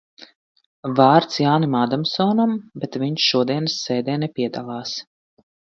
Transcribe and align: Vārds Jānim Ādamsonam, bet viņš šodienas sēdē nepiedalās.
Vārds 0.99 1.37
Jānim 1.43 1.77
Ādamsonam, 1.81 2.57
bet 2.85 2.99
viņš 3.05 3.29
šodienas 3.31 3.79
sēdē 3.87 4.21
nepiedalās. 4.25 5.01